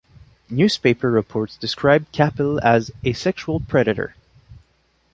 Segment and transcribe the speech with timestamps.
[0.49, 4.15] Newspaper-reports described Capill as "a sexual predator".